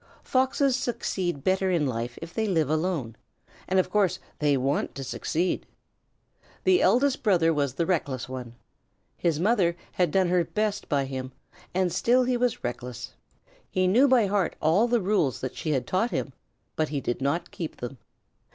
Foxes 0.23 0.75
succeed 0.75 1.43
better 1.43 1.69
in 1.69 1.85
life 1.85 2.17
if 2.23 2.33
they 2.33 2.47
live 2.47 2.71
alone, 2.71 3.15
and 3.67 3.77
of 3.79 3.91
course 3.91 4.17
they 4.39 4.57
wanted 4.57 4.95
to 4.95 5.03
succeed. 5.03 5.67
The 6.63 6.81
eldest 6.81 7.21
brother 7.21 7.53
was 7.53 7.75
the 7.75 7.85
reckless 7.85 8.27
one. 8.27 8.55
His 9.15 9.39
mother 9.39 9.77
had 9.91 10.09
done 10.09 10.29
her 10.29 10.43
best 10.43 10.89
by 10.89 11.05
him, 11.05 11.33
and 11.71 11.93
still 11.93 12.23
he 12.23 12.35
was 12.35 12.63
reckless. 12.63 13.13
He 13.69 13.85
knew 13.85 14.07
by 14.07 14.25
heart 14.25 14.55
all 14.59 14.87
the 14.87 15.01
rules 15.01 15.39
that 15.41 15.55
she 15.55 15.69
had 15.69 15.85
taught 15.85 16.09
him, 16.09 16.33
but 16.75 16.89
he 16.89 16.99
did 16.99 17.21
not 17.21 17.51
keep 17.51 17.75
them. 17.77 17.99